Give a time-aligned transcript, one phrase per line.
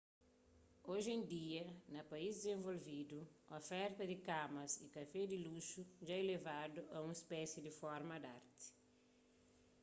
[0.93, 1.65] oji en dia
[1.95, 3.19] na país dizenvolvidu
[3.59, 8.27] oferta di kamas y kafé di luxu dja ilevadu a un spési di forma di
[8.37, 8.67] arti